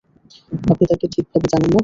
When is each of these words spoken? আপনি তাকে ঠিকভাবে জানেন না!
আপনি 0.71 0.85
তাকে 0.91 1.05
ঠিকভাবে 1.13 1.47
জানেন 1.51 1.69
না! 1.69 1.79